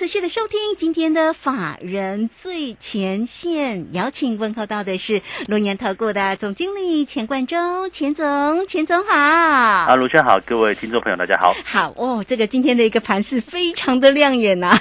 [0.00, 9.14] 持续的收听今天的法人最前线，邀请问候到的是龙年投顾的总经理钱冠中，钱总，钱总好。
[9.14, 11.54] 啊，卢轩好，各位听众朋友大家好。
[11.66, 14.74] 好哦，这个今天的一个盘势非常的亮眼呐、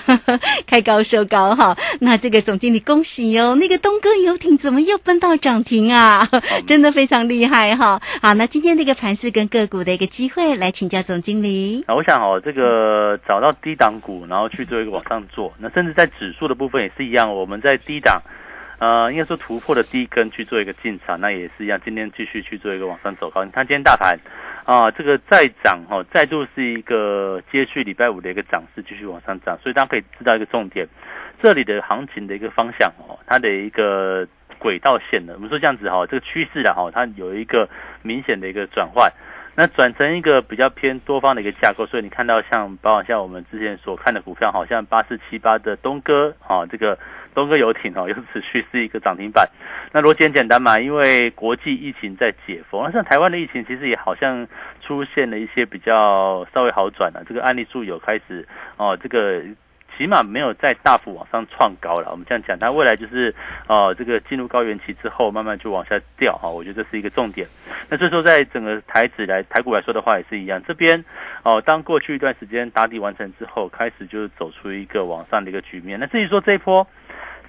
[0.66, 1.78] 开高收高哈。
[2.00, 6.26] 那这个总经理恭喜哦，那个东哥游艇怎么又奔到涨停啊？
[6.66, 8.02] 真的非常厉害哈。
[8.22, 11.84] 好，那今天这个盘势跟个股的一个机会，来请教总经理。
[11.88, 18.22] 啊，我想哦，这个找到低档股，然后去做一个往上做，那甚至在指数的部分也是一样，我们在低档，
[18.78, 23.44] 呃，应该说突破的低根去做一个进场，那也是一样，今天继续去做一个往上走高。
[23.44, 24.18] 你看今天大盘
[24.66, 30.88] 啊，这个再涨哈、哦，再度是一个接续礼拜五的一个涨势，继续往上涨，所以大家可以知道一个重点，
[31.42, 34.28] 这里的行情的一个方向哦，它的一个
[34.60, 37.68] 轨道线的，我们说这样子哈、哦，这个趋势的哈、哦，它有一个
[38.04, 39.12] 明显的一个转换。
[39.60, 46.98] 那转成一个比较偏多方的一个架构，所以你看到像包括像我们之前所看的股票，好像八四七八的东哥啊，这个
[47.36, 49.50] 东哥游艇哦， 又持续是一个涨停板。
[49.92, 54.48] 那逻辑很简单嘛，因为国际疫情在解封，那像台湾的疫情其实也好像
[54.80, 59.44] 出现了一些比较稍微好转了、这个案例数有开始哦，这个。
[60.00, 62.08] 起码没有再大幅往上创高了。
[62.10, 63.36] 我们这样讲，它未来就是
[63.68, 66.48] 呃，这个进入高原期之后，慢慢就往下掉哈。
[66.48, 67.46] 我觉得这是一个重点。
[67.90, 70.64] 那所以说，在整个台指来台股来说的话，也是一样。
[70.66, 71.04] 这边
[71.44, 76.00] 哦，当过去一段时间打底完成之后，开始就是走出一个往上的一个局面。
[76.00, 76.88] 那至于说这一波。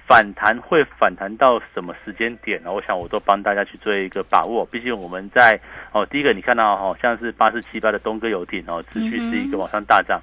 [0.07, 2.73] 反弹会反弹到什么时间点呢？
[2.73, 4.65] 我想我都帮大家去做一个把握。
[4.65, 5.57] 毕竟我们在
[5.93, 10.19] 哦，第一个你看到哦，像是八四七八的东哥游艇哦，持续是一个往上大涨。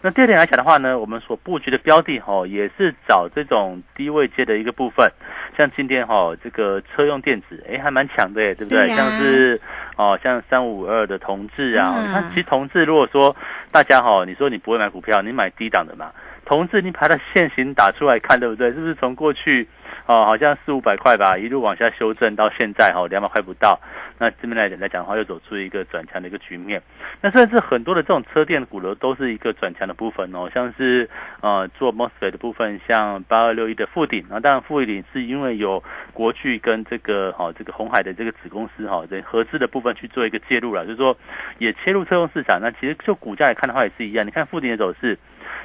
[0.00, 5.10] 那第二点来讲的话呢，我们所布局的标的哦，也是找这种低位阶的一个部分，
[5.56, 8.86] 像今天哈这个车用电子，哎，还蛮强的哎，对不对？
[8.88, 9.60] 像是
[9.96, 13.34] 哦，像三五二的同志啊，嗯你看其实同志如果说
[13.72, 16.10] 大家哈，你说你不会买股票，你买低档的嘛。
[16.44, 18.72] 同志，你把它现行打出来看，对不对？
[18.72, 19.68] 是不是从过去
[20.08, 23.78] 哦，好像四五百块吧，一路往下修正到现在哈，两百块不到。
[24.18, 26.82] 那这边来讲来讲的话，又走出一个转强的一个局面。
[27.20, 31.06] 那甚至很多的这种车电股呢，都是一个转强的部分哦，像是
[31.42, 41.14] 呃做 MOSFET 的部分，像八二六一的富鼎啊，当然富鼎是因为有国巨跟这个哦这个红海的这个子公司哈，这合资的部分去做一个介入了，就是说
[41.58, 42.58] 也切入车用市场。
[42.62, 44.26] 那其实就股价来看的话，也是一样。
[44.26, 45.18] 你看富鼎的走势。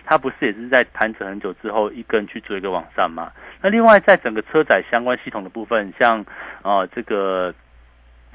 [0.05, 3.31] 它不是也是在盘整很久之后一根去做一个往上吗？
[3.63, 6.23] 那另外在整个车载相关系统的部分，像
[6.61, 7.55] 啊这个。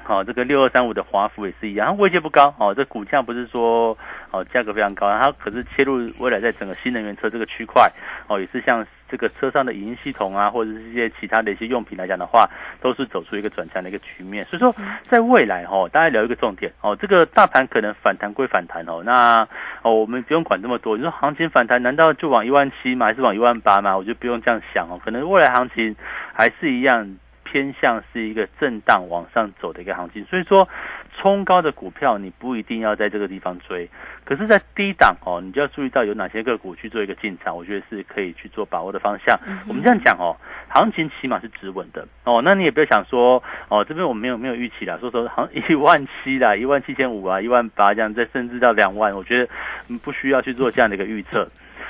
[0.03, 3.95] 好、这个六二三五的华孚也是一样，它位阶不高哦，这股价不是说
[4.31, 7.91] 哦价格非常高，它可是切入未来在整个新能源车这个区块
[8.27, 12.49] 哦，也是像这个车上的影音系统啊，或者是一些其他的一些用品来讲的话，
[12.81, 14.43] 都是走出一个转强的一个局面。
[14.45, 14.73] 所以说，
[15.03, 19.47] 在未来哦，大家聊一个重点哦，这个大盘可能反弹归反弹哦，那
[19.83, 20.97] 哦我们不用管这么多。
[20.97, 23.05] 你说行情反弹难道就往一万七吗？
[23.05, 23.95] 还是往一万八吗？
[23.95, 25.95] 我就不用这样想哦，可能未来行情
[26.33, 27.15] 还是一样。
[27.51, 30.67] 偏向是一个震荡往上走的一个行情，所以说
[31.17, 33.89] 冲高的股票你不一定要在这个地方追，
[34.23, 39.37] 可是，在低档哦，你就要注意到有哪些个股去做一个进场，我觉得是可以去做把握的方向。
[39.67, 49.49] 我们这样讲哦，行情起码是止稳的哦，那你也不要想说哦，这边我们没有没有预期啦，说说好像一万七啦，一万七千五啊，一万八这样，再甚至到两万，我觉得
[49.87, 51.49] 嗯不需要去做这样的一个预测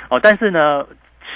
[0.09, 0.85] 哦，但是呢。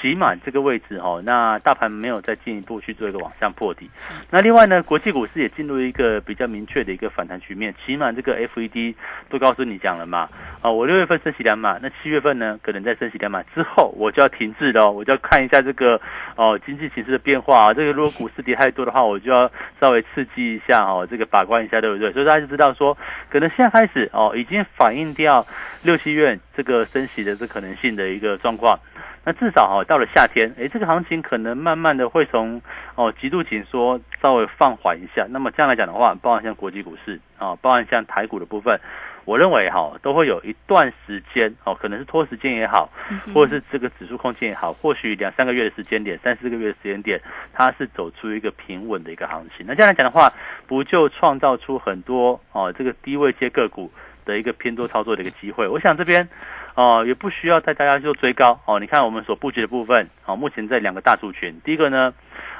[0.04, 3.88] 起码这个位置哈、哦，那大盘没有再进一步去做一个往上破底。
[4.30, 7.74] 那另外呢，国际股市也进入一个比较明确的一个反弹局面。
[7.86, 8.94] 起码这个 FED
[9.30, 10.28] 都告诉你讲了嘛，
[10.60, 15.98] 啊，我六月份升息两码，那七月份呢可能在升息两码之后，我就要停滞了、我就要看一下这个
[16.36, 17.72] 哦经济形势的变化、啊。
[17.72, 19.50] 这个如果股市跌太多的话，我就要
[19.80, 22.12] 稍微刺激一下哦，这个把关一下，对不对？
[22.12, 22.94] 所以大家就知道说，
[23.30, 25.46] 可能现在开始哦，已经反映掉
[25.82, 28.78] 六七月这个升息的这可能性的一个状况。
[29.24, 32.60] 那至少哈、哦，到了夏天，诶，这个行情可能慢慢的会从
[32.94, 35.26] 哦极度紧缩稍微放缓一下。
[35.30, 38.78] 那么这样来讲的话，包含像国际股市啊，包含像台股的部分，
[39.24, 42.90] 我认为哈、都会有一段时间哦，可能是拖时间也好，
[43.32, 47.18] 或者是这个指数空间也好，或许两三个月的时间点，三四个月的时间点，
[47.54, 49.64] 它是走出一个平稳的一个行情。
[49.66, 50.30] 那这样来讲的话，
[50.66, 53.90] 不就创造出很多哦这个低位接个股
[54.24, 55.66] 的一个偏多操作的一个机会？
[55.68, 56.28] 我想这边。
[56.76, 58.80] 哦，也不需要带大家去做追高哦。
[58.80, 62.12] 你看我们所布局的部分，哦，目前在两个大族群，第一个呢，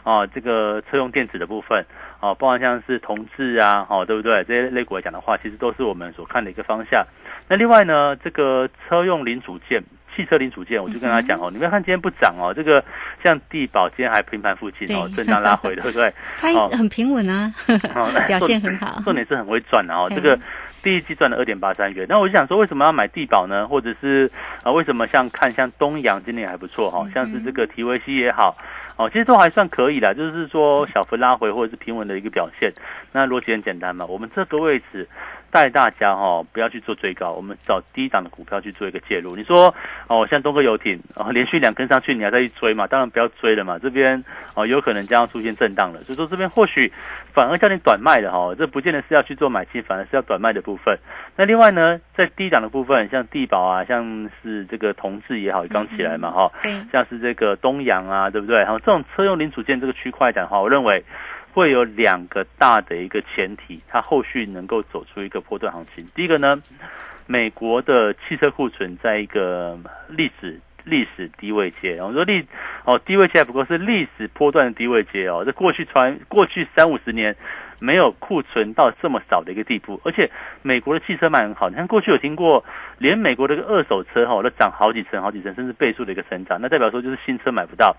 [0.05, 1.85] 哦，这个车用电子的部分，
[2.21, 4.45] 哦，包含像是同志啊，哦，对不对？
[4.45, 7.05] 这些类股来讲的话，其实都是我们所看的一个方向。
[7.49, 9.83] 那另外呢，这个车用零组件。
[10.17, 12.85] 汽车零组件，我就跟他讲哦，你不要看今天不涨哦，这个
[13.25, 16.15] 像地保今天还平盘附近哦，震荡拉回，对不对？
[16.39, 17.53] 它很平稳啊，
[18.29, 20.07] 表现很好，重点是很会赚的哦。
[20.15, 20.39] 这个
[20.85, 23.67] 第一季赚了二点八三元，那我就想说，为什么要买地保呢？
[23.67, 24.31] 或者是
[24.63, 28.55] 啊，为什么像看像东阳今年还不错哈，像是这个提维西也好
[28.97, 32.71] 哦，其实都还算可以的，就是说小幅拉回或者是平稳的一个表现。
[33.13, 35.09] 那逻辑很简单嘛，我们这个位置。
[35.55, 39.37] 带大家哈，不要去做追高，我们找低档的股票去做一个介入。
[39.37, 39.73] 你说
[40.09, 42.89] 哦，像东哥游艇哦， 连续两根上去，你还在去追嘛？
[42.89, 43.79] 当然不要追了嘛。
[43.79, 44.25] 这边
[44.57, 46.93] 哦，有可能将要出现震荡了，所以说这边或许
[47.33, 50.99] 反而叫你短卖的哈，这不见得是要去做买进，反而是要短卖的部分。
[51.37, 56.51] 那另外呢，在低档的部分，像地保啊，像是这个同志也好，刚起来嘛哈，
[56.91, 58.59] 像是这个东阳啊，对不对？
[58.59, 61.05] 然后这种车用零组件这个区块的话，我认为。
[61.55, 66.05] 会有两个大的一个前提，它后续能够走出一个波段行情。
[66.13, 66.61] 第一个呢，
[67.27, 69.79] 美国的汽车库存在一个
[70.09, 72.45] 历史历史低位阶，我说历
[72.85, 77.37] 哦低位阶不过是历史波段的低位阶哦，这过去传过去三五十年
[77.85, 80.31] 没有库存到这么少的一个地步，而且
[80.63, 82.65] 美国的汽车卖很好，你看过去有听过，
[82.97, 87.95] 连美国的个二手车哈都涨好几成好几成，甚至倍数的一个成长，那代表说就是新车买不到。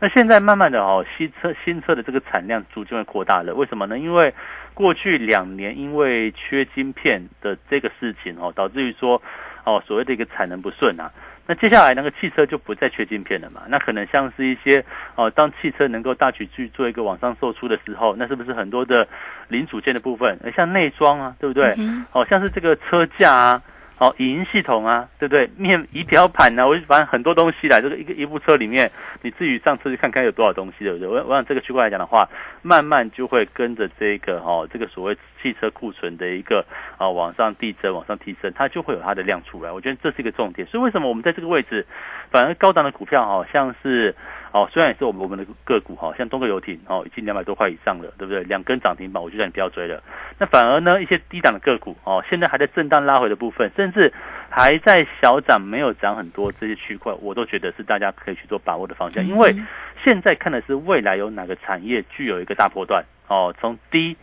[0.00, 3.54] 那现在慢慢的哦，新车新车的这个产量逐渐会扩大了。
[3.54, 3.96] 为什么呢？
[3.98, 4.34] 因为
[4.74, 9.22] 过去两年因为缺晶片的这个事情哦，导致于说
[9.64, 11.10] 哦所谓的一个产能不顺啊。
[11.48, 13.62] 那接下来那个汽车就不再缺晶片了嘛？
[13.68, 14.84] 那可能像是一些
[15.14, 19.08] 哦，当汽车能够大举去做一个网上售出的时候，那是不是很多的
[19.48, 21.74] 零组件的部分，像内装啊，对不对？
[22.12, 23.62] 哦，像是这个车架啊。
[23.98, 25.50] 哦，影音系统啊，对不对？
[25.56, 26.66] 面仪表盘呢？
[26.66, 28.90] 我就反正很多东西啦，这个一个一部车里面，
[29.22, 31.08] 你自己上车去看看有多少东西，对不对？
[31.08, 32.28] 我我想这个区块来讲的话，
[32.62, 36.64] 慢慢就会跟着这个哈，这个所谓汽车库存的一个
[36.96, 39.72] 啊往上递增、往上提升，它就会有它的量出来。
[39.72, 40.66] 我觉得这是一个重点。
[40.68, 41.84] 所以为什么我们在这个位置，
[42.30, 44.14] 反而高档的股票好像是。
[44.52, 48.42] 哦，虽然也是我们我们的个股哈，像东哥游艇哦，已经两百多块以上了，对不对？
[48.44, 50.02] 两根涨停板，我就叫你不要追了。
[50.38, 54.12] 那反而呢，一些低档的个股哦，现在还在震荡拉回的部分，甚至
[54.48, 59.22] 还在小涨，没有涨很多这些区块，我都觉得是大家可以去做把握的方向。
[59.24, 59.54] 因为
[60.02, 64.16] 现在看的是未来有哪个产业具有一个大波段哦，从低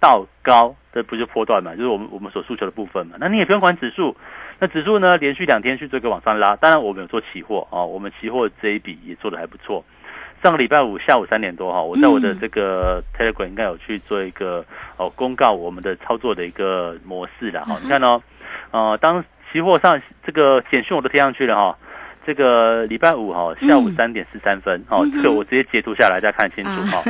[0.00, 1.76] 到高，这不就波段嘛？
[1.76, 3.16] 就是我们我们所诉求的部分嘛。
[3.20, 4.16] 那你也不用管指数。
[4.60, 5.16] 那指数呢？
[5.16, 9.82] 连续两天去做一个往上拉，当然我们有做期货啊，我们期货这一笔也做的还不错。
[10.42, 14.64] 上个礼拜五下午三点多哈，我在我的这个 Telegram 应该有去做一个
[14.98, 17.78] 哦公告我们的操作的一个模式的哈。
[17.82, 18.22] 你看哦，
[18.70, 21.78] 呃，当期货上这个简讯我都贴上去了哈。
[22.26, 27.02] 这个礼拜五哈下午三点十三分哦，这个我直接截图下来再看清楚哈。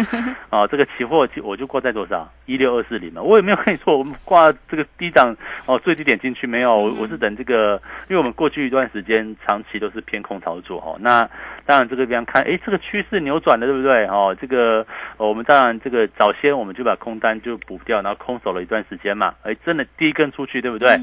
[0.50, 5.36] 哦，这个期货我就挂在多少一六二四零嘛，我也没有跟你说我们挂这个低档
[5.66, 10.96] 哦最低点进去没有，我是等这个，因为我们过去一段时间长期都是偏空操作哈。
[11.00, 11.28] 那
[11.66, 14.06] 当然这个地方看，哎，这个趋势扭转了对不对？
[14.06, 14.86] 哦，这个
[15.16, 20.98] 我们当然这个早先我们就把空单就补掉，然后空手了一段时间嘛，哎，真的第一根出去对不对？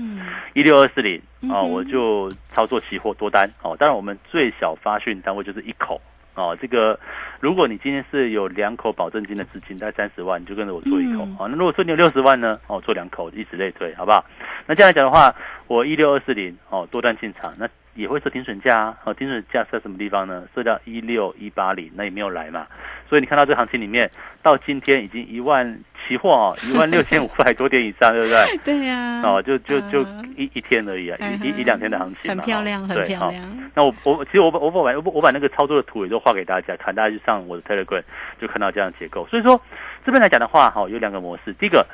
[0.54, 1.22] 一六二四零
[1.52, 3.96] 哦，我就操作期货多单哦，当然。
[3.96, 6.02] 我们最小发讯单位就是一口
[6.36, 7.00] 哦，这个
[7.40, 11.48] 如果你今天是有两口保证金的资金，大概三十万，你就跟着我做一口哦。
[11.48, 14.24] 那如果说你有六十万呢，哦，做两口，以此类推，好不好？
[14.66, 15.34] 那这样来讲的话，
[15.68, 20.48] 我一六二四零哦，多单进场，那也会设停损价啊，哦，停损价设什么地方呢？
[20.54, 22.68] 设到一六一八零，那也没有来嘛。
[23.10, 24.12] 所以你看到这行情里面，
[24.44, 25.80] 到今天已经一万。
[26.08, 28.58] 期货哦， 一万六千五百多点以上，对不对？
[28.64, 29.22] 对呀。
[29.24, 30.02] 哦，就就就
[30.36, 33.70] 一一天而已啊，一一两天的行情很漂亮，很漂亮。
[33.74, 38.02] 那我我其实我把我把我我把那个操作的图也都画给大家看，大家就上我的 Telegram
[38.40, 39.28] 就看到这样结构。
[39.28, 39.60] 所以说
[40.06, 41.54] 这边来讲的话，哈，有两个模式。
[41.54, 41.86] 第一个，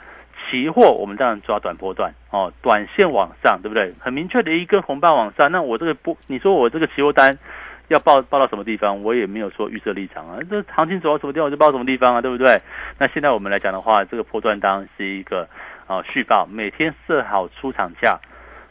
[0.50, 3.94] 期货我们当然抓短波段哦，短线往上，对不对？
[4.00, 5.52] 很明确的一根红棒往上。
[5.52, 7.38] 那我这个波，你说我这个期货单。
[7.94, 10.40] 要报报到什么地方，我也没有说预设立场啊。
[10.50, 12.60] 这行情走到什么地方，我就报什么地方啊，对不对？
[12.98, 15.48] 那现在我们来讲的话，这个波段当是一个
[15.88, 18.20] 啊续报，每天设好出场价，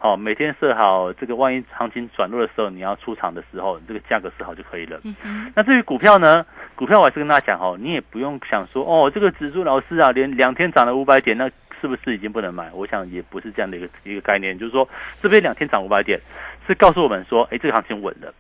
[0.01, 5.01] 哦，每天设好这个万一行情转弱的时候，你要出场的时候，这个价格设好就可以了。
[5.55, 6.45] 那至于股票呢？
[6.75, 11.49] 股票我还是跟大家讲哦，你也不用想说哦，这个指数老师啊，连两天涨了五百点，那
[11.81, 12.71] 是不是已经不能买？
[12.73, 14.89] 我想也不是这样的一个一个概念，就是说
[15.21, 16.19] 这边两天涨五百点，
[16.67, 18.33] 是告诉我们说，哎，这个行情稳了。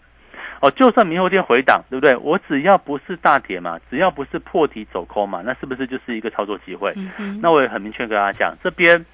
[0.63, 2.17] 哦，就算明后天回档，对不对？
[2.17, 6.95] 我只要不是大跌嘛，只要不是破底走空嘛，那是不是就是一个操作机会？
[7.41, 9.05] 那我也很明确跟大家讲，这边，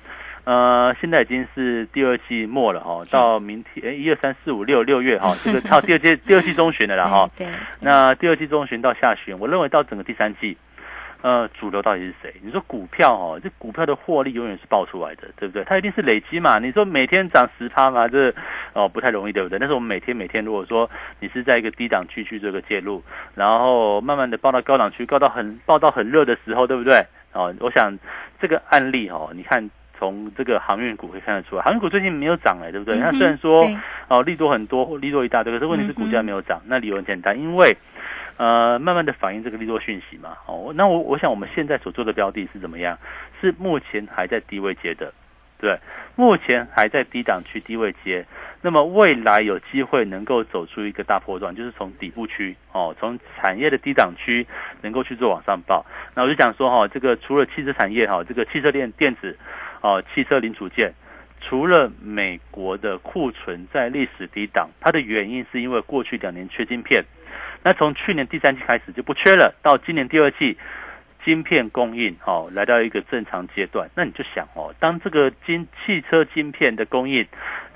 [0.44, 7.26] 呃，现在已经是第二季末了哈，到明天诶一二三四五六六月哈，这个到第二季 第二季中旬的了哈。
[7.34, 7.46] 对，
[7.80, 10.54] 那第二季中旬到下旬，我认为到整个第三季。
[11.20, 12.32] 呃，主流到底是谁？
[12.44, 15.64] 你说股票哦，这股票的获利永远是爆出来的，对不对？
[15.64, 16.60] 它一定是累积嘛。
[16.60, 18.32] 你说每天涨十趴嘛，这
[18.72, 19.58] 哦不太容易，对不对？
[19.58, 23.02] 但是我们每天每天，如果说你是在一个低档区去这个介入，
[23.34, 27.04] 然后慢慢的报到高档区，高到很报到很热的时候，对不对？
[27.32, 27.92] 哦，我想
[28.40, 32.96] 这个案例哦，你看从这个航运股可以看得出来，航运股最近没有涨哎，对不对？
[33.00, 33.66] 那虽然说
[34.06, 37.76] 哦利多很多，利多一大堆，可是问题是股价没有涨，那理由很简单，因为。
[38.38, 42.96] 呃，慢慢的反映这个利多讯息嘛，哦，那我我想我们现在所做的标的是怎么样？
[43.40, 45.12] 是目前还在低位接的，
[45.58, 45.76] 对，
[46.14, 48.24] 目前还在低档区低位接，
[48.62, 54.46] 那么未来有机会能够走出一个大波段，就是从底部区哦，从产业的低档区
[54.82, 55.84] 能够去做往上报。
[56.14, 59.36] 那我就讲说哈，这个除了汽车产业哈，这个汽车电电子
[59.80, 60.92] 哦，汽车零组件，
[61.40, 67.04] 除了美国的库存在历史低档，它的原因是因为过去两年缺晶片。
[67.62, 70.56] 那从去年第三季开始就不缺了，到今年第二季，
[71.24, 73.88] 晶片供应哦来到一个正常阶段。
[73.94, 77.26] 那你就想哦，当这个晶汽车晶片的供应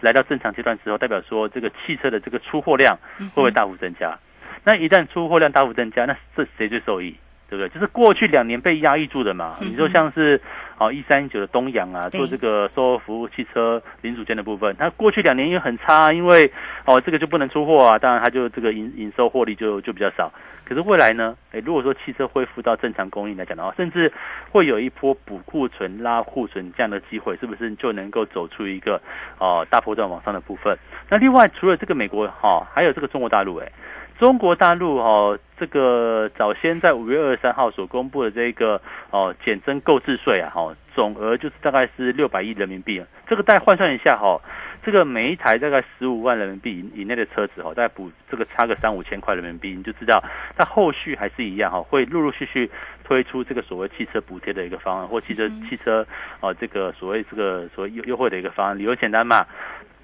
[0.01, 4.17] 来到正常阶段之后，代表说这个汽车的这个出货量会不会大幅增加？
[4.65, 7.17] 那一旦出货量大幅增加，那这谁最受益？
[7.53, 7.69] 对不对？
[7.69, 9.57] 就是过去两年被压抑住的嘛。
[9.61, 10.41] 你说像是
[10.79, 16.51] 哦一三一九的东阳啊，做这个售后服务汽车零组件的部分，它过去两年因为很差，因为
[16.87, 20.33] 哦这个就不能出货啊，当然它就这个营营收获利就就比较少。
[20.65, 21.37] 可是未来呢？
[21.51, 24.11] 诶，如果说汽车恢复到正常供应来讲的话，甚至
[24.51, 28.99] 会有一波补库存、拉库存这样的机会，是不是就能够走出一个
[29.39, 30.79] 哦大波段往上的部分？
[31.11, 33.71] 那另外除了这个美国哈，还有这个中国大陆诶。
[34.23, 43.03] 中国大陆哦，这个早先在五月二十三号所公布的这个哦减征购置税啊，哈，总额就是大概是六百亿人民币。
[43.27, 44.41] 这个再换算一下哈，
[44.85, 50.23] 这个每一台大概十五万人民币以内的车子哈，大概补这个差个三五千块人民币，你就知道
[50.57, 52.71] 它后续还是一样哈，会陆陆续续
[53.03, 56.07] 推出这个所谓汽车补贴的一个方案，或汽车汽车
[56.39, 59.45] 哦这个所谓这个所谓优优惠的一个方案，理由简单嘛。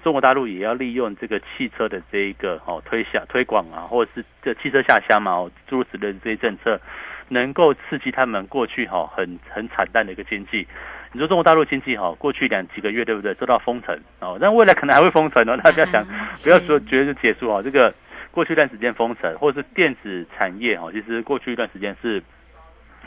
[0.03, 6.79] 中国大陆也要利用这个汽车的这一个哦推下推广啊，或者是这汽车下乡嘛，哦诸如此类的这些政策，
[7.27, 10.67] 能够刺激他们过去哈很很惨淡的一个经济。
[11.11, 16.05] 你说中国大陆经济哈过去两几个月对不对受到封城哦，但未来可能还会封城哦， 大家想
[16.43, 17.93] 不要说觉得就结束哦，这个
[18.31, 22.21] 过去一段时间封城，或者是电子产业哈，其实过去一段时间是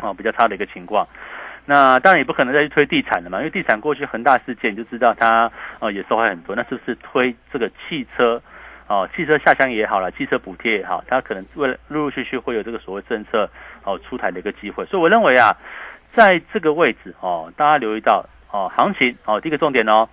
[0.01, 1.07] 哦比较差的一个情况。
[1.65, 6.57] 那当然也不可能再去推地产了嘛，因为地产过去恒大事件，你就知道它呃也受害很多。
[6.57, 8.43] 那是不是推这个汽车
[8.89, 13.49] 哦，汽车下乡也好了，汽车补贴也好，它可能为了陆陆续续会有这个所谓政策
[13.85, 14.85] 哦出台的一个机会。
[14.87, 15.57] 所以我认为啊，
[16.15, 20.09] 在这个位置哦，大家留意到哦，行情哦，第一个重点哦，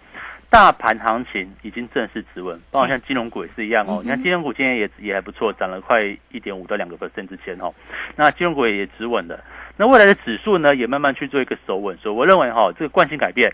[0.51, 4.01] 大盘行情已经正式止稳，包括像金融股也是一样哦。
[4.03, 7.73] 你看金融股今天也也还不错，涨了快一点五到两个 percent 之前哦，
[8.15, 9.43] 那金融股也止稳了。
[9.79, 13.50] 那未来的指数呢，也慢慢去做一个守稳，所以我认为哈，这个惯性改变，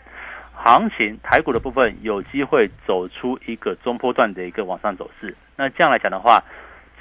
[0.56, 5.36] 行情台股的部分有机会走出一个中波段的一个往上走势。
[5.56, 6.44] 那这样来讲的话，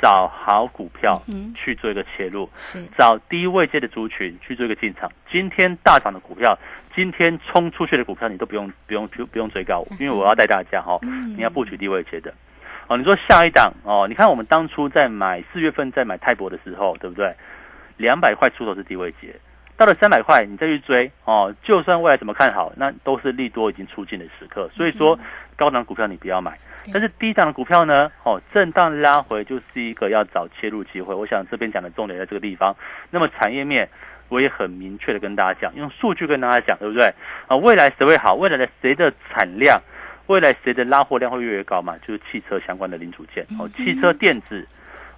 [0.03, 1.23] 找好股票
[1.55, 2.47] 去做一个切入，
[2.99, 5.11] 找低位阶的族群去做一个进场。
[5.33, 6.59] 今天大涨的股票，
[6.95, 10.99] 今天冲出去的股票，你都不用不用不不用追高，因为我要带大家哈，
[11.35, 12.31] 你要布局低位阶的。
[12.89, 17.35] 哦，你说下一档哦，你看我们当初在买四月份在买泰博的时候，对不对？
[17.97, 19.35] 两百块出头是低位阶，
[19.77, 24.69] 到了三百块你再去追哦，就算未来怎么看好，那都是利多已经出尽的时刻。
[24.75, 25.19] 所以说
[25.57, 26.59] 高档股票你不要买，
[26.93, 31.15] 但是低档的股票呢，哦，震荡拉回就是一个要找切入机会。
[31.15, 32.75] 我想这边讲的重点在这个地方。
[33.11, 33.89] 那么产业面
[34.29, 37.13] 我也很明确的跟大家讲，用数据跟大家讲，对不对？
[37.49, 38.35] 啊，未来谁会好？
[38.35, 39.81] 未来的谁的产量？
[40.27, 41.99] 未来谁的拉货量会越来越高嘛？
[41.99, 44.67] 就是汽车相关的零组件哦，汽车电子。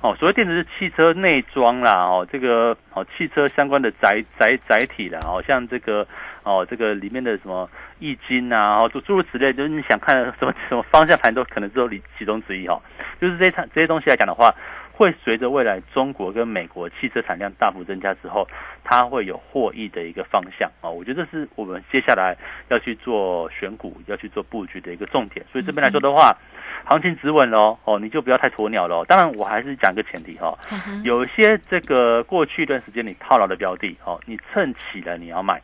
[0.02, 6.06] 哦，所谓电池是汽车内装啦，哦，这个哦，汽车相关的载载载体啦，哦，像这个
[6.42, 12.80] 哦，这个里面的什么液晶啊，哦，诸诸如此类，就是你想看什么什么方向盘都可能只有里其中之一哈。
[13.20, 14.54] 就是这些这些东西来讲的话，
[14.96, 18.48] 会随着未来中国跟美国汽车产量大幅增加之后，
[18.82, 20.90] 它会有获益的一个方向啊。
[20.90, 22.36] 我觉得这是我们接下来
[22.70, 25.44] 要去做选股、要去做布局的一个重点。
[25.52, 26.36] 所以这边来说的话。
[26.84, 29.04] 行情止稳喽，哦，你就不要太鸵鸟喽。
[29.06, 30.56] 当然，我还是讲一个前提哈，
[31.02, 35.60] 有些这个过去一段时间你套牢的标的，哦，你趁起了你要卖。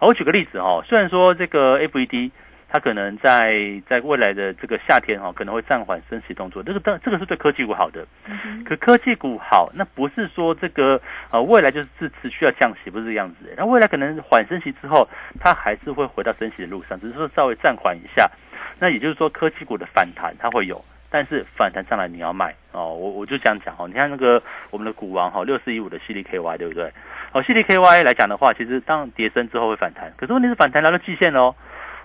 [0.00, 2.30] 我举个例子哈，虽然说这个 FED
[2.70, 6.62] 它可能在在未来的这个夏天哈，可能会暂缓升息动作。
[6.62, 8.06] 这个当这个是对科技股好的，
[8.64, 13.54] 可科技股好，那不是说这个呃未来就是是持续要降息，不是这样子。
[13.56, 15.08] 那未来可能缓升息之后，
[15.40, 18.30] 它还是会回到升息的路上，只是说稍微暂缓一下。
[18.78, 22.94] 那也就是说，科技股的反弹它会有，但是反弹上来你要卖哦。
[22.94, 26.92] 我我就这样讲哦，你看那个我们的股王哈，六四一五的 C D K Y 对不对？
[27.32, 31.54] 哦，C D K Y 来讲的话，其实当跌升之后会反弹，可是问题是反弹来到季线哦。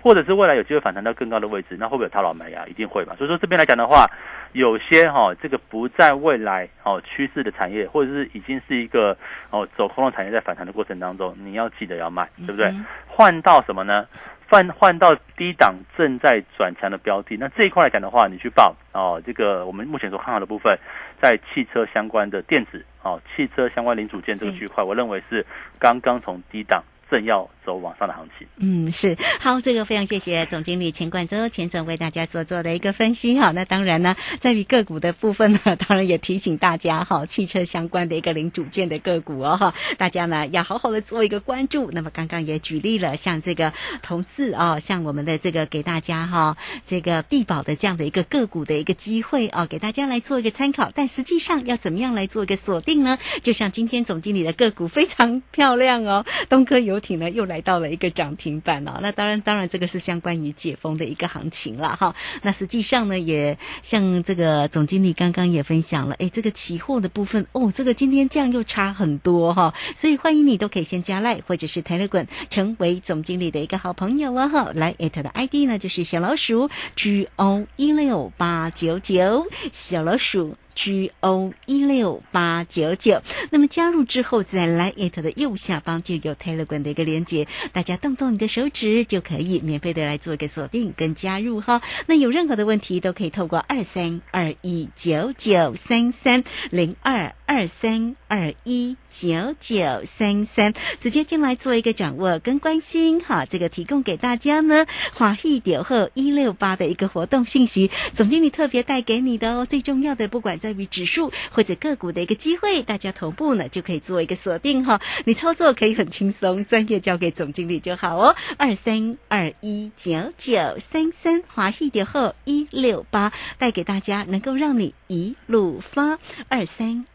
[0.03, 2.65] 或者是未来有机会反弹到更高的位置，那会不会有套牢买呀？
[2.67, 3.15] 一定会嘛。
[3.15, 4.05] 所以说这边来讲的话，
[4.51, 9.17] 有些哈这个不在未来哦趋势的产业，或者是已经是一个
[9.49, 12.69] 哦走空的产业在反弹的过程当中，你要记得要卖，对不对？
[13.07, 14.05] 换到什么呢？
[14.49, 20.77] 换换到低档正在转强的标的，那这一块来讲的话，你去报哦，这个我们目前所看好的部分，
[21.21, 25.45] 在汽车相关的电子哦，汽车相关零组件这个区块，我认为是
[25.79, 27.49] 刚刚从低档正要。
[27.65, 33.51] 走往上的行情，嗯，是好，这个非常谢谢总经理钱冠洲钱总为大家所做的一个分析哈。
[33.51, 41.89] 那当然呢，在于个股的部分呢，当然也提醒大家哈，汽车相关的一个零组件的个股哦哈，大家呢要好好的做一个关注。
[41.91, 50.91] 那么刚刚也举例了，像这个同字哦，像我们的这个给大家哈，这个地保的这样的一个个股的一个机会哦，给大家来做一个参考。
[50.93, 53.17] 但实际上要怎么样来做一个锁定呢？
[53.41, 57.52] 就像今天总经理的个股非常漂亮哦，东科游艇呢又来。
[57.53, 62.15] 来到了一个涨停板哦，那当然，当然这个是相关于解封的一个行情了哈。
[62.41, 74.71] 那实际上呢，也像这个总经理刚刚也分享了，哎，这个期货的部分哦，这个今天降又差很多哈，所以欢迎你都可以先加赖或者是 Telegram 成为总经理的一个好朋友啊哈。
[74.73, 80.55] 来艾特的 ID 呢就是小老鼠 G O 一六八九九小老鼠。
[80.75, 91.81] G O 一六八九九，那么加入之后，在 Line 的右下方就有 Telegram 的一个连接，大家动动你的手指就可以免费的来做一个锁定跟加入哈。
[92.07, 103.45] 那有任何的问题都可以透过二三二一九九三三零二二三二一九九三三直接进来做一个掌握跟关心哈。
[103.45, 110.53] 这个提供给大家呢，华裔点后一六八的一个活动信息，总经理特别带给你的哦，最重要的不管。
[110.63, 115.01] 在于指数或者个股的一个机会，大家同步呢就可以做一个锁定哈。
[115.25, 118.35] 你操作可以很轻松，专业交给总经理就好哦。
[118.57, 126.17] 二三二一九九三三华裔点后一六八，带给大家能够让你一路发。
[126.47, 127.05] 二三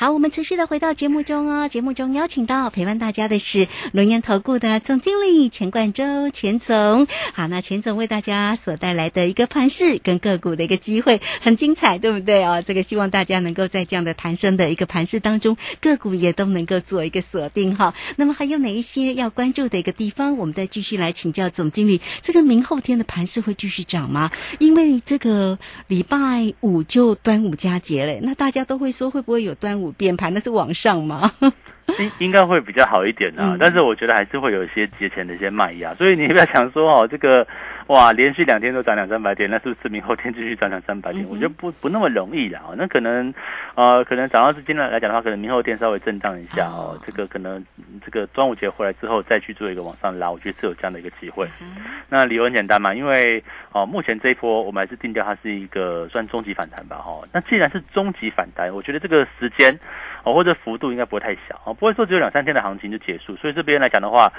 [0.00, 1.68] 好，我们持续的回到节目中哦。
[1.68, 7.08] 节目中邀请到陪伴大家的是龙岩投顾的总经理钱冠洲钱总。
[7.34, 12.62] 好，那钱总为大家所带来的一个盘势跟个股的一个机会很精彩，对不对哦？
[12.64, 17.92] 这个希望大家能够在这样的弹升的一个盘势当中，个股也都能够做一个锁定哈。
[18.14, 20.36] 那么还有哪一些要关注的一个地方？
[20.36, 22.00] 我们再继续来请教总经理。
[22.22, 24.30] 这个明后天的盘势会继续涨吗？
[24.60, 25.58] 因为这个
[25.88, 29.87] 礼拜五就端午佳节嘞，那大家都会说会不会有端午？
[29.92, 31.30] 变盘那是往上吗？
[31.98, 37.46] 应应该会比较好一点啊，但是我觉得还是会有一些节前的一些卖压，所以你不要想说哦，这个
[37.88, 41.26] 哇连续两天都涨两三百点，那是不是明后天继续涨两三百点？
[41.28, 43.32] 我觉得不不那么容易的哦，那可能
[43.74, 47.64] 呃可能涨到是今天来讲的话，可能明后天稍微震荡一下哦，这个可能
[48.04, 51.48] 这个端午节回来之后再去做一个往上拉，我觉得是有这样的一个机会。
[52.10, 59.78] 那理由很简单嘛，因为哦目前这一波我们还是定调它是一个算中级反弹吧哈，那既然是中级反弹，我觉得这个时间。
[60.24, 63.36] 哦，或者幅度应该不会太小哦，不会说只有两三天的行情就结束。
[63.36, 64.32] 所以这边来讲的话，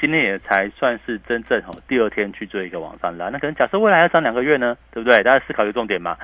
[0.00, 3.28] 今天也才算是真正哦第二天去做一个往上拉。
[3.28, 5.22] 那可能假设未来要涨两个月呢，对不对？
[5.22, 6.16] 大家思考一个重点嘛。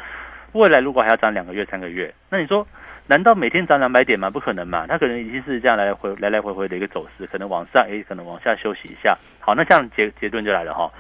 [0.53, 2.66] 未来如果还要涨两个月、三个月，那你说
[3.07, 4.29] 难道每天涨两百点吗？
[4.29, 9.16] 不可能嘛，它可能已经是这样来来回来来回回的一个走势，可能往上，诶，可能往下休息一下。
[9.40, 10.90] 好，那这样结结论就来了哈。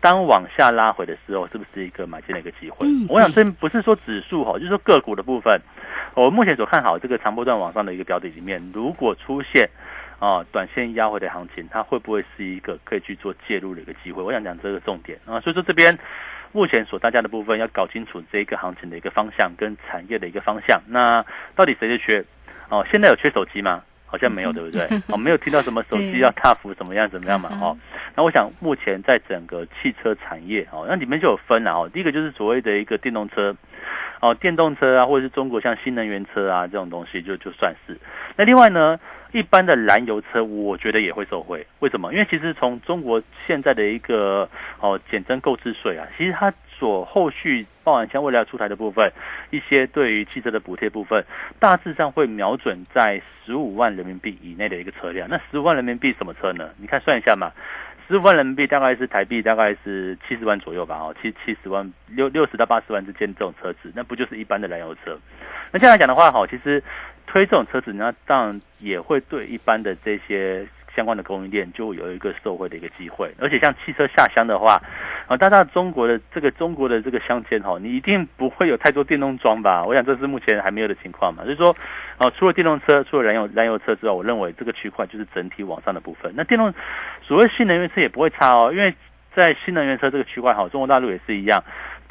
[0.00, 2.86] 当往下拉回的时候，是不是一个买进的一个机会？
[2.86, 5.60] 嗯我想这不是说指数哈，就是说个股的部分。
[6.14, 9.68] 我目前所看好这个长波段往上的一个标的里面，如果出现
[10.18, 14.22] 啊短线压回的行情，它会不会是一个可以去做介入的一个机会？
[14.22, 15.96] 我想讲这个重点啊，所以说这边
[16.52, 20.80] 目前所大家的部分要搞清楚这一个行情的一个方向跟产业的一个方向。
[20.88, 22.24] 那到底谁是缺？
[22.70, 23.82] 哦，现在有缺手机吗？
[24.10, 24.88] 好像没有，对不对？
[25.08, 27.48] 哦，没有听到什么手机要大幅怎么样怎么样嘛？
[27.62, 27.76] 哦，
[28.16, 31.88] 那我想目前在整个汽车产业哦，那里面就有分了哦。
[31.92, 33.54] 第一个就是所谓的一个电动车，
[34.20, 37.96] 哦，电动车啊，或者是中国像新能源车啊这种东西就就算是。
[38.36, 39.00] 那另外呢，
[39.32, 41.66] 一般的燃油车，我觉得也会受惠。
[41.78, 42.12] 为什么？
[42.12, 44.48] 因为其实从中国现在的一个
[44.80, 49.10] 哦减征购置税啊，其实它所后续包含像未来要出台的部分，
[49.50, 51.24] 一些对于汽车的补贴部分，
[51.58, 55.28] 大致上会瞄准在十五万人民币以内的一个车辆。
[55.30, 56.70] 那十五万人民币什么车呢？
[56.76, 57.50] 你看算一下嘛。
[58.10, 65.16] 十五万人民币大概是台币大概是七十万左右吧，哦，七七十万六六十到八十万之间这种车子，那不就是一般的燃油车？
[65.70, 66.82] 那现在讲的话，哈，其实
[67.28, 73.32] 推这种车子，那当然也会对一般的这些相关的供应链就有一个受惠的一个机会。
[73.38, 74.82] 而且像汽车下乡的话，
[75.30, 79.84] 啊，大家中国的这个中国的这个乡间哈，你一定不会有太多电动桩吧？
[79.84, 81.44] 我想这是目前还没有的情况嘛。
[81.44, 81.70] 就是说，
[82.18, 86.32] 啊，除了电动车，除了燃油燃油车之外，我认为这个区块就是整体往上的部分。
[86.34, 86.74] 那电动
[87.22, 88.92] 所谓新能源车也不会差哦，因为
[89.32, 91.62] 在新能源车这个区块哈，中国大陆也是一样。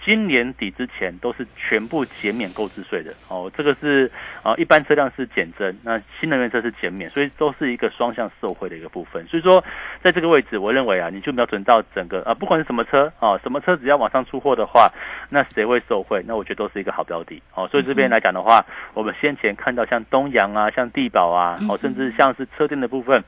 [0.05, 4.09] 今年底之前都是全部减免购置税的哦，这个是
[4.41, 9.25] 啊、一般车辆是减征，那新能源车是减免，所以都是一个双向受惠的一个部分。
[9.27, 9.63] 所以说，
[10.01, 14.91] 在这个位置，我认为啊，你就瞄准到整个啊，不管是什么车啊，什么车只要往上出货的话，
[15.29, 16.23] 那谁会受惠？
[16.25, 17.67] 那我觉得都是一个好标的哦。
[17.67, 23.21] 所以这边来讲的话，我们先前看到像东阳啊，像地保啊，哦，甚至像是车店的部分，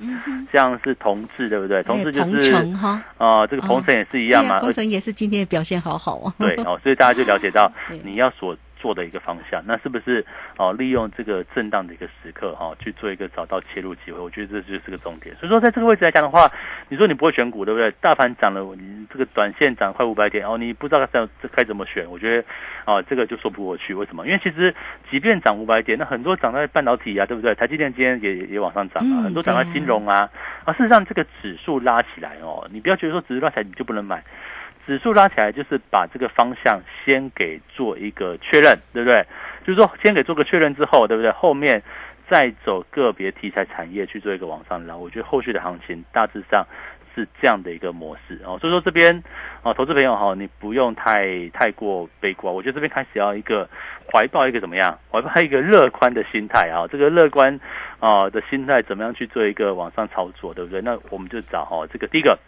[0.52, 1.84] 像是同志，对不对？
[1.84, 2.54] 同志就是
[3.18, 6.34] 啊，这个鹏程也是一样嘛，鹏程也是今天的表现好好啊。
[6.40, 7.72] 对哦，所以大家就了解到
[8.04, 10.26] 你要所做的一个方向，那是不是
[10.58, 14.20] 哦利用这个震荡的一个时刻哈、哦、去做一个找到切入机会？
[14.20, 15.36] 我觉得这就是个重点。
[15.36, 16.52] 所以说在这个位置来讲的话，
[16.90, 17.92] 你说你不会选股对不对？
[18.02, 22.44] 大盘涨了，你这个短线涨快五百点哦，你不知道该该怎么选，我觉得
[22.86, 23.94] 哦这个就说不过去。
[23.94, 24.26] 为什么？
[24.26, 24.74] 因为其实
[25.12, 27.54] 即便涨五百点，那很多涨在半导体啊，对不对？
[27.54, 30.28] 台积电今天也也往上涨啊，嗯很多涨在金融啊
[30.66, 34.24] 啊，事实上这个指数拉起来哦，你不要觉得说指数拉起来你就不能买。
[34.86, 39.26] 指数拉起来，就是把这个方向先给做一个确认，对不对？
[39.66, 41.32] 就是说，先给做个确认之后，对不对？
[41.32, 41.82] 后面
[42.30, 46.66] 再走个别题材产业去做一个往上拉，我觉得后续的行情大致上
[47.14, 48.58] 是这样的一个模式哦。
[48.60, 49.24] 所以说这边
[49.62, 53.70] 哦，投资朋友哈、你不用太太过悲观，我觉得这边开始要一个
[54.12, 54.98] 怀抱一个怎么样？
[55.12, 57.60] 怀抱一个乐观的心态啊，这个乐观
[58.00, 60.82] 啊、的心态怎么样去做一个往上操作，对不对？
[60.82, 62.40] 那我们就找哈、这个第一个。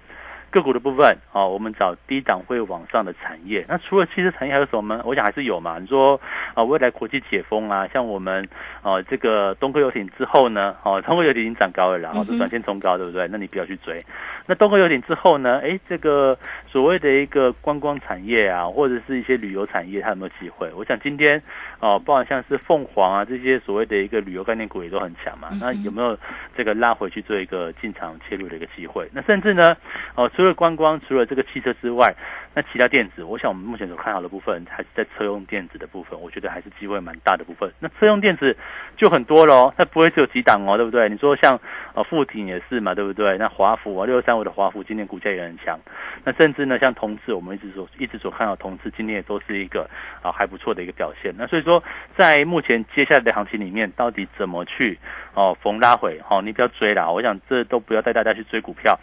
[0.53, 3.65] 个股的部分，哦，我们找低档会往上的产业。
[3.67, 5.01] 那除了汽车产业还有什么？
[5.03, 5.79] 我想还是有嘛。
[5.79, 6.21] 你说
[6.53, 8.47] 啊、未来国际解封啊，像我们
[8.83, 13.27] 啊、这个东科游艇之后呢，哦，东科游艇已经涨高了啦，然后是短线冲高，对不对？
[13.27, 14.05] 那你不要去追。
[14.45, 15.60] 那东哥游艇之后呢？
[15.63, 20.69] 哎，这个所谓的一个观光产业啊，或者是一些旅游产业，它有没有机会？
[20.75, 21.41] 我想今天
[21.79, 25.47] 哦，包含像是凤凰啊这些所谓的一个旅游概念股也都很强嘛。
[25.62, 26.17] 那有没有
[26.58, 29.10] 这个拉回去做一个进场切入的一个机会？
[29.13, 29.77] 那甚至呢，
[30.15, 32.13] 哦，除了观光，除了这个汽车之外，
[32.55, 37.71] 那其他电子，我想我们目前所看好的部分，还是在车用电子的部分，我觉得还是机会蛮大的部分。
[37.79, 38.55] 那车用电子
[38.95, 41.09] 就很多喽，它不会只有几档哦，对不对？
[41.09, 41.59] 你说像
[41.95, 43.37] 呃富鼎也是嘛，对不对？
[43.37, 45.79] 那华孚啊，六三五的华孚今天股价也很强。
[46.23, 49.89] 那甚至呢，像同志，我们一直所一直所看到同志今天也都是一个
[50.21, 51.33] 啊还不错的一个表现。
[51.37, 51.83] 那所以说，
[52.15, 54.99] 在目前接下来的行情里面，到底怎么去
[55.33, 56.21] 哦逢拉回？
[56.29, 58.99] 哦，你不要追啦，我想这都不要带大家去追股票。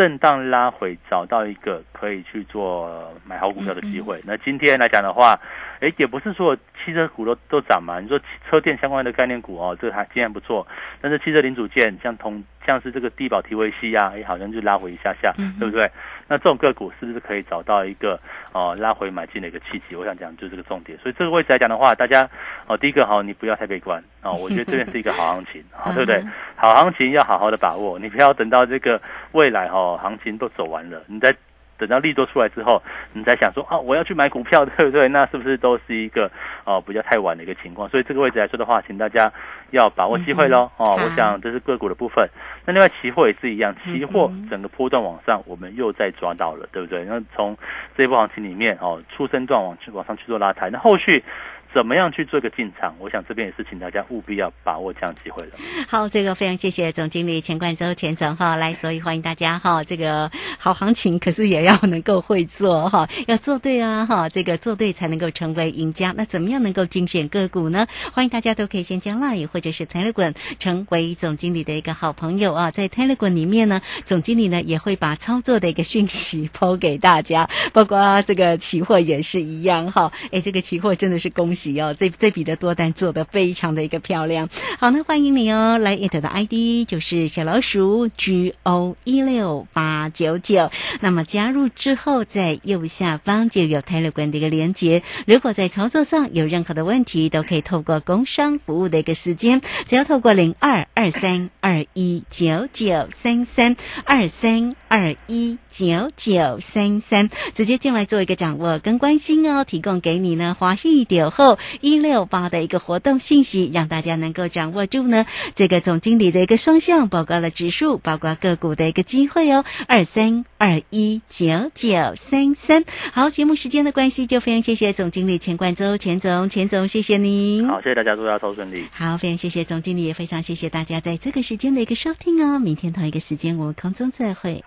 [0.00, 4.18] 震荡拉回，找到一个可以去做买好股票的机会。
[4.24, 5.38] 那今天来讲的话，
[5.80, 8.00] 哎，也不是说汽车股都都涨嘛。
[8.00, 10.66] 你说车电相关的概念股哦，这个还今天不错。
[11.02, 15.90] 但是汽车零组件，像同像是这个地保提维 c 啊，哎，好像就拉回一下下，对不对？
[16.30, 18.16] 那这种个股是不是可以找到一个
[18.52, 19.96] 哦拉回买进的一个契机？
[19.96, 20.96] 我想讲就是这个重点。
[21.00, 22.30] 所以这个位置来讲的话，大家
[22.68, 26.24] 哦，第一个好，你不要太悲观哦，我觉得这边是一个好行情，好，对不对？
[26.54, 31.34] 好行情要好好的把握，你不要等到这个未来哈、哦、行情都走完了，你再
[31.80, 32.82] 等到利多出来之后，
[33.14, 35.08] 你再想说啊，我要去买股票， 对不对？
[35.08, 36.30] 那是不是都是一个
[36.64, 37.88] 哦比较太晚的一个情况？
[37.88, 39.32] 所以这个位置来说的话，请大家
[39.70, 40.70] 要把握机会喽。
[40.76, 42.28] 哦，我想这是个股的部分。
[42.66, 47.04] 那另外期货也是一样，期货整个波段往上，我们又再抓到了，对不对？
[47.04, 47.56] 那从
[47.96, 51.24] 这一波行情里面哦，出生段往去往上去做拉抬，那后续。
[51.72, 52.94] 怎么样去做一个进场？
[52.98, 55.52] 我想这边也是请大家务必要把握这样机会了。
[55.86, 59.84] 好，这个非常谢谢总经理钱冠洲钱总哈来，所以欢迎大家哈。
[59.84, 64.28] 这个好行情，可是也要能够会做哈，要做对啊哈。
[64.28, 66.12] 这个做对才能够成为赢家。
[66.16, 67.86] 那怎么样能够精选个股呢？
[68.12, 72.72] 欢迎大家都可以先加 Line 或者是 Telegram 成为总经理的一个好朋友啊。
[72.72, 80.10] 在 Telegram 里面呢，总经理呢也会把操作的一个讯息抛给大家，包括这个期货也是一样哈。
[80.32, 81.59] 哎，这个期货真的是恭喜。
[81.80, 84.48] 哦，这这笔的多单做的非常的一个漂亮。
[84.78, 90.70] 好，那欢迎你哦，来 it 的 ID 就是小老鼠 G O 一六八九九。
[91.00, 95.02] 那么加入之后，在右下方就有 Telegram 的一个连接。
[95.26, 109.64] 如果在操作上有任何的问题，都可以透过工商服务的一个时间，只要透过零二二三二一九九三三二三二一九九三三，直接进来做一个掌握跟关心哦。
[109.64, 111.49] 提供给你呢，华裔点后。
[111.80, 115.26] 一六八的一个活动信息，让大家能够掌握住呢。
[115.54, 119.64] 这个总经理的一个双向，包括了指数，包括个股的一个机会哦。
[119.86, 122.84] 二三二一九九三三。
[123.12, 127.66] 好，节目时间的关系，就非常谢谢总经理钱冠周钱总，钱总，谢谢您。
[127.68, 128.84] 好，谢谢大家，祝大家都顺利。
[128.92, 132.58] 好，非常谢谢总经理，也非常谢谢大家在这个时间的一个收听哦。
[132.58, 134.62] 明天同一个时间，我们空中再会。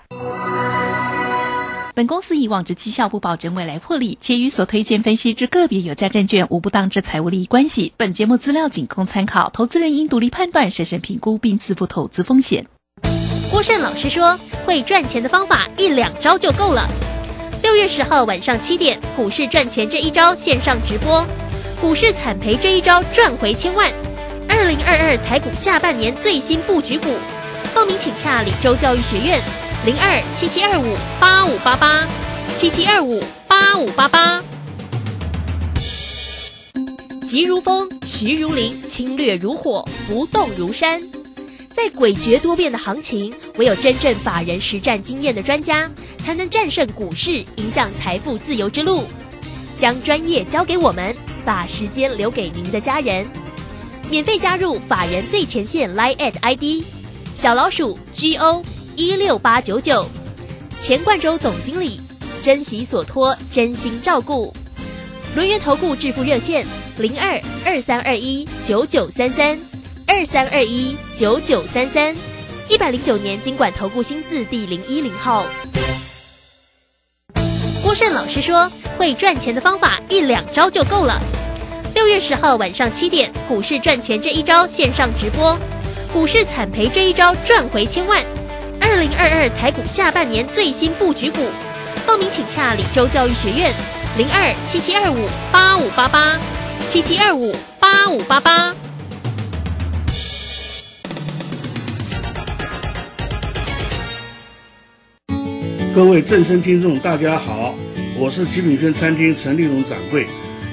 [1.95, 7.93] 本公司以往之绩效不保证未来获利，且与所推荐分析之个别有价证券无不当之财务利益关系。
[7.97, 12.65] 本节目资料仅供参考，投资人应独立判断、审慎评估并自负投资风险。
[13.51, 16.89] 郭胜老师说：“会赚钱的方法一两招就够了。”
[17.61, 21.23] 六月十号晚上七点，股市赚钱这一招线上直播，
[21.79, 23.93] 股市惨赔这一招赚回千万。
[24.49, 27.13] 二零二二台股下半年最新布局股，
[27.75, 29.39] 报名请洽李州教育学院。
[29.85, 32.07] 零二七七二五八五八八，
[32.55, 34.41] 七七二五八五八八。
[37.25, 41.01] 急如风，徐如林，侵略如火，不动如山。
[41.69, 49.03] 在诡谲多变的行情，唯有真正法人实战经验的专家，才能战胜股市，迎向财富自由之路。
[49.75, 53.27] 将专业交给我们，把时间留给您的家人。
[54.09, 56.85] 免费加入法人最前线 Line at ID
[57.35, 58.63] 小老鼠 G O。
[58.95, 60.05] 一六八九九，
[60.79, 61.99] 钱冠洲总经理，
[62.43, 64.53] 珍惜所托，真心照顾。
[65.35, 66.63] 轮圆投顾致富热线
[66.99, 69.57] 零二二三二一九九三三
[70.05, 72.15] 二三二一九九三三，
[72.69, 75.45] 一百零九年经管投顾新字第零一零号。
[77.81, 81.19] 郭胜老师说，会赚钱的方法一两招就够了。
[81.95, 85.57] 六月十号晚上七点，股市赚钱这一招线上直播，
[86.13, 88.23] 股市惨赔这一招赚回千万。
[89.03, 91.39] 二零二二台股下半年最新布局股，
[92.07, 93.73] 报名请洽李州教育学院
[94.17, 96.39] 零二七七二五八五八八
[96.87, 98.73] 七七二五八五八八。
[105.93, 107.75] 各位正声听众，大家好，
[108.17, 110.25] 我是极品轩餐厅陈立荣掌柜。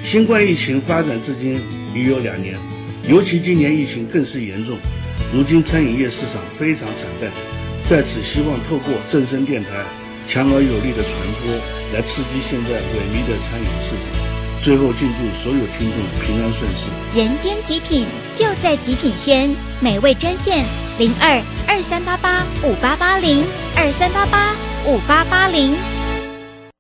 [0.05, 1.61] 新冠疫情发展至今
[1.93, 2.57] 已有两年，
[3.09, 4.79] 尤其今年疫情更是严重，
[5.35, 7.29] 如今餐饮业市场非常惨淡。
[7.91, 9.71] 在此，希望透过正声电台
[10.29, 11.51] 强而有力的传播，
[11.93, 14.63] 来刺激现在萎靡的餐饮市场。
[14.63, 17.21] 最后，敬祝所有听众平安顺遂。
[17.21, 20.65] 人间极品就在极品轩，美味专线
[21.01, 24.55] 零二二三八八五八八零二三八八
[24.87, 25.75] 五八八零。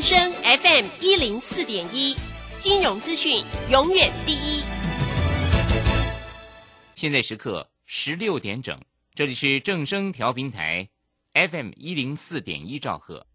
[0.00, 2.16] 正声 FM 一零四点一，
[2.58, 4.62] 金融资讯永远第一。
[6.94, 8.80] 现在时刻十六点整，
[9.14, 10.88] 这里是正声调频台
[11.34, 13.26] FM 一零四点一兆赫，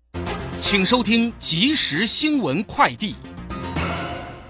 [0.60, 3.14] 请收听即时新闻快递。